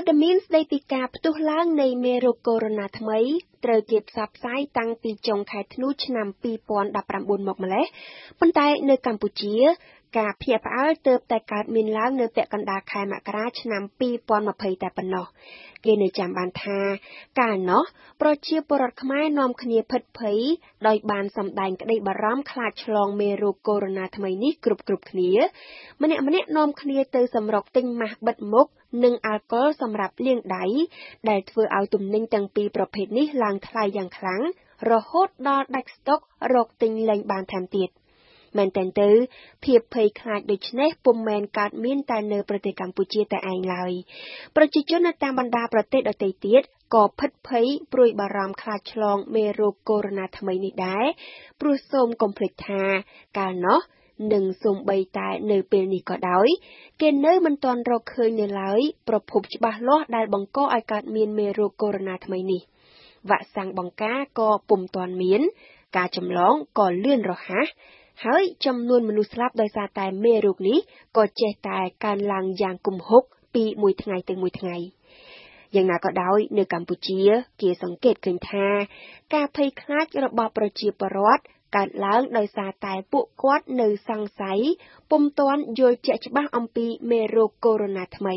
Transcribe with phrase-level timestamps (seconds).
[0.00, 3.18] ព័ត៌មានស្តីពីការផ្ទុះឡើងនៃមេរោគកូវីដ -19 ថ្មី
[3.64, 6.26] ត្រូវគេផ្សព្វផ្សាយតាំងពីចុងខែធ្នូឆ្នាំ
[6.84, 7.86] 2019មកម្ល៉េះ
[8.40, 9.54] ប៉ុន្តែនៅកម្ពុជា
[10.18, 13.82] ការភ្ញាក់ផ្អើលទើបតែកើតមានឡើងនៅពាក់កណ្តាលខែមករាឆ្នាំ
[14.32, 15.26] 2020តែប៉ុណ្ណោះ
[15.84, 16.78] គេនៅចាំបានថា
[17.40, 17.82] កាលនោះ
[18.20, 20.38] ប្រជាពលរដ្ឋខ្មែរនាំគ្នាភិតភ័យ
[20.86, 25.30] ដោយបានសម្ដែងក្តីបារម្ភខ្លាចឆ្លងមេរោគកូវីដ -19 ថ្មីនេះគ្រប់គ្រប់គ្នា
[26.02, 28.66] ម្នាក់ម្នាក់នាំគ្នាទៅសម្រុកទិញម៉ាស់បិទមុខ
[29.04, 30.64] និងអាល់កុលសម្រាប់លាងដៃ
[31.28, 34.42] ដែលធ្វើឲ្យទំនិញទាំងពីរប្រភេទនេះឡើងថ្លៃយ៉ាងខ្លាំង
[34.90, 36.20] រហូតដល់ដាច់ស្តុក
[36.54, 37.90] រកទិញលែងបានថែមទៀត
[38.56, 39.10] មែនទែនទៅ
[39.64, 43.92] ភាពភ័យខ្លាចដូចនេះពុំមែនកើតមានតែនៅប្រទេសកម្ពុជាតែឯងឡើយ
[44.56, 46.62] ប្រជាជននៅតាមបណ្ដាប្រទេសដទៃទៀត
[46.94, 51.06] ក៏ភិតភ័យព្រួយបារម្ភខ្លាចឆ្លងមេរោគកូវីដ -19 ថ្មីនេះដែរ
[51.60, 52.82] ព្រោះសូមកុំភ្លេចថា
[53.38, 53.80] កាលនោះ
[54.32, 56.48] និងសូម្បីតែនៅពេលនេះក៏ដោយ
[57.00, 62.62] គេនៅមិនទាន់រកឃើញនៅឡើយប្រភពច្បាស់លាស់ដែលបង្កឲ្យកើតមានមេរោគកូវីដ -19 ថ្មីនេះ
[63.30, 65.40] វ៉ាក់សាំងបង្ការក៏ពុំទាន់មាន
[65.96, 67.66] ការចម្លងក៏លឿនរហ័ស
[68.26, 70.78] ហើយចំនួនមនុស្សស្លាប់ដោយសារតែមេរោគនេះ
[71.16, 73.22] ក៏ចេះតែកើនឡើងយ៉ាងគំហុក
[73.54, 74.76] ពីមួយថ្ងៃទៅមួយថ្ងៃ
[75.74, 77.20] យ៉ាងណាក៏ដោយនៅកម្ពុជា
[77.60, 78.66] គេសង្កេតឃើញថា
[79.34, 81.42] ការភ័យខ្លាចរបស់ប្រជាពលរដ្ឋ
[81.76, 84.60] កើតឡើងដោយសារតែពួកគាត់នៅសង្ស័យ
[85.10, 88.36] ពុំទាន់យល់ជាក់ច្បាស់អំពីមេរោគកូវីដ -19 ថ្មី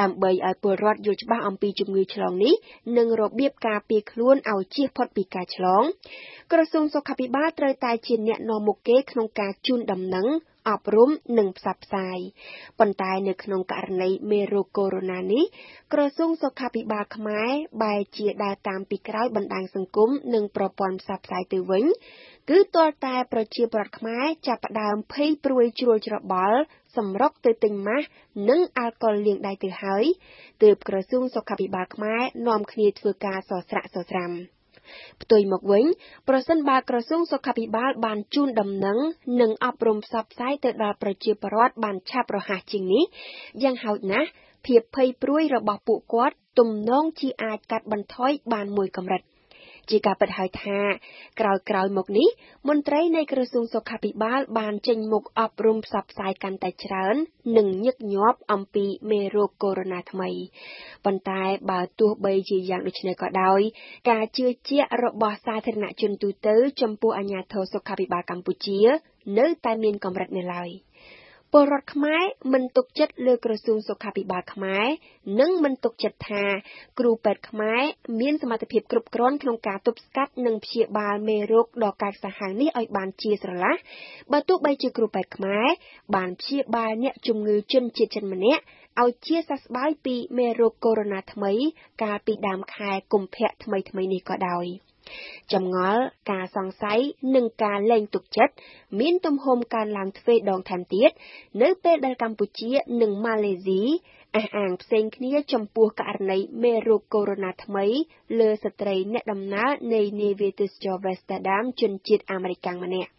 [0.00, 2.54] ដើម្បីឲ្យពលរដ្ឋយល់ច្បាស់អំពីជំងឺឆ្លងនេះ
[2.96, 5.82] និងរបៀបការពារខ្លួនឲ្យជៀសផុតពីការឆ្លង
[6.52, 10.26] ក្រសួងសុខាភិបាលត្រូវតែជាអ្នកនាំមុខគេក្នុងការជូនដំណឹង
[10.68, 12.18] អប់រំនិងផ្សព្វផ្សាយ
[12.78, 15.44] ប៉ុន្តែនៅក្នុងករណីមេរោគកូវីដ -19 នេះ
[15.92, 17.50] ក្រសួងសុខាភិបាលខ្មែរ
[17.82, 21.84] បែរជាដើរតាមពីក្រោយបណ្ដាញសង្គមនិងប្រព័ន្ធផ្សព្វផ្សាយទៅវិញ
[22.48, 26.58] គឺទាល់តែប្រជាពលរដ្ឋខ្មែរចាប់ផ្ដើមភ័យព្រួយជ្រួលច្របល់
[26.96, 28.06] សម្រុកទៅទិញម៉ាស់
[28.48, 30.04] និងអាល់កុលលាងដៃទៅហើយ
[30.62, 34.32] ទើបក្រសួងសុខាភិបាលខ្មែរនាំគ្នាធ្វើការសស្រាក់សស្រាំ
[35.22, 35.84] ផ្ទុយមកវិញ
[36.28, 38.98] ប្រសិនបើក្រសួងសុខាភិបាលបានជូនដំណឹង
[39.40, 43.04] និងអប់រំផ្សព្វផ្សាយទៅដល់ប្រជាពលរដ្ឋបានឆាប់រហ័សជាងនេះ
[43.62, 44.28] យ៉ាងហោចណាស់
[44.66, 49.22] ភាពភ័យព្រួយរបស់ពួកគាត់ទំនងជាអាចកាត់បន្ថយបានមួយកម្រិត
[49.90, 50.78] ជាការពិតហើយថា
[51.40, 52.28] ក្រោយក្រោយមកនេះ
[52.68, 57.14] មន្ត្រីនៃក្រសួងសុខាភិបាលបានចេញមុខអប់រំផ្សព្វផ្សាយកាន់តែច្រើន
[57.56, 60.30] និងញឹកញាប់អំពីមេរោគកូវីដ -19 ថ្មី
[61.04, 63.60] ប៉ុន្តែបើទោះបីជាយ៉ាងដូចនេះក៏ដោយ
[64.10, 68.80] ការជឿជាក់របស់សាធារណជនទូទៅ ចំពោះអាជ្ញាធរសុខាភិបាលកម្ពុជា
[69.38, 70.70] នៅតែមានកម្រិតនៅឡើយ។
[71.54, 72.22] ពលរដ្ឋខ្មែរ
[72.52, 74.86] មិនទុកចិត្តលើក្រសួងសុខាភិបាលខ្មែរ
[75.40, 76.44] និងមិនទុកចិត្តថា
[76.98, 77.82] គ្រូពេទ្យខ្មែរ
[78.20, 83.74] មានសមត្ថភាពគ្រប់គ្រាន់ក្នុងការទប់ស្កាត់និងព្យាបាលមេរោគដ៏កាចសាហាវនេះឲ្យបានជាស្រឡះ
[84.32, 85.66] បើទោះបីជាគ្រូពេទ្យខ្មែរ
[86.16, 88.62] បានព្យាបាលអ្នកជំងឺជនជាតិចិនម្នាក់
[89.02, 91.52] ឲ្យជាសះស្បើយពីមេរោគកូវីដ -19 ថ្មី
[92.02, 94.66] កាលពីដើមខែកុម្ភៈថ្មីៗនេះក៏ដោយ។
[95.52, 97.00] ចម្ងល់ការសង្ស័យ
[97.34, 98.54] និងការលែងទុកចិត្ត
[99.00, 101.10] មានទំហំកើនឡើងទ្វេដងថែមទៀត
[101.62, 102.70] នៅពេលដែលកម្ពុជា
[103.02, 103.82] និងម៉ាឡេស៊ី
[104.36, 107.86] អះអាងផ្សេងគ្នាចំពោះករណីមេរោគកូវីដ -19 ថ្មី
[108.38, 113.10] លើស្ត្រីអ្នកដំណើរនៃនាវាទេសចរណ៍ Amsterdam ជនជាតិអាមេរិកម្នាក់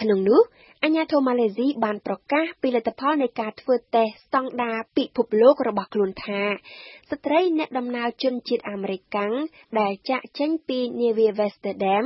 [0.00, 0.40] ក្នុងនោះ
[0.84, 6.42] អាជ្ញាធរម៉ាឡេស៊ីបានប្រកាសពីលទ្ធផលនៃការធ្វើតេស្តស្តង់ដារពិភពលោករបស់ខ្លួនថា
[7.10, 9.32] ស្ត្រីអ្នកដំណើរជនជាតិអាមេរិកាំង
[9.80, 12.04] ដែលចាកចេញពីនាវា Amsterdam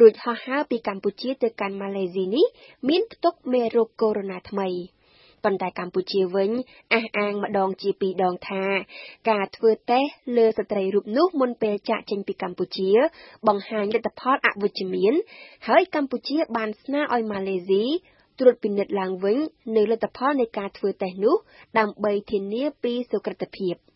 [0.00, 2.46] រួចហោះហើរពីកម្ពុជាទៅកាន់ម៉ាឡេស៊ីនេះ
[2.88, 4.68] មានផ្ទុកមេរោគកូវីដ -19 ថ្មី
[5.46, 6.50] ប៉ុន្តែកម្ពុជាវិញ
[6.94, 8.64] អះអាងម្ដងជាពីរដងថា
[9.30, 12.90] ការធ្វើតេស្តលើស្ត្រីរូបនោះមុនពេលចាកចេញពីកម្ពុជា
[13.48, 15.14] បង្ហាញលទ្ធផលអវិជ្ជមាន
[15.68, 17.84] ហើយកម្ពុជាបានស្នើឲ្យម៉ាឡេស៊ី
[18.38, 19.38] ត្រួតពិនិត្យឡើងវិញ
[19.76, 21.36] នៅលទ្ធផលនៃការធ្វើតេស្តនោះ
[21.78, 23.76] ដើម្បីធានាពីសុក្រឹតភាព។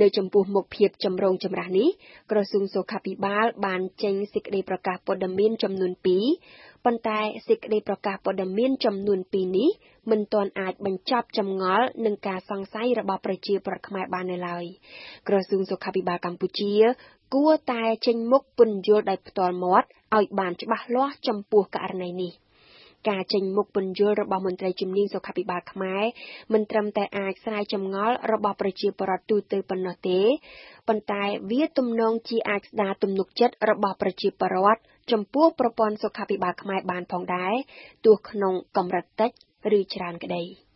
[0.00, 1.88] នៅចំពោះមុខភាពចម្រូងចម្រាសនេះ
[2.30, 5.92] ក្រសួងសុខាភិបាលបានចេញសេចក្តីប្រកាសព័ត៌មានចំនួន
[6.38, 9.70] 2ប៉ុន្តែសេចក្តីប្រកាសព័ត៌មានចំនួន2នេះ
[10.10, 14.64] មិនទាន់អាចបញ្ចប់ចម្ងល់នឹងការសង្ស័យរបស់ប្រជាពលរដ្ឋខ្មែរបាននៅឡើយ
[15.28, 16.72] ក្រសួងសុខាភិបាលកម្ពុជា
[17.34, 19.86] គួរតែចេញមុខពន្យល់ដោយផ្ទាល់មាត់
[20.16, 22.32] ឲ្យបានច្បាស់លាស់ចំពោះករណីនេះ
[23.08, 26.04] ការចេញមុខពន្យល់របស់មន្ត្រីជំនាញសុខាភិបាលខ្មែរ
[26.52, 30.20] មិនត្រឹមតែអាចស្រាយចម្ងល់របស់ប្រជាពលរដ្ឋទូទៅប៉ុណ្ណោះទេ
[30.88, 34.80] ប៉ុន្តែវាទំនងជាអាចស្ដារទំនុកចិត្តរបស់ប្រជាពលរដ្ឋ
[35.12, 37.54] ចំពោះប្រព័ន្ធសុខាភិបាលខ្មែរបានផងដែរ
[38.04, 39.30] ទោះក្នុងកម្រិតតិច
[39.78, 40.44] ឬច្រើនក្តី។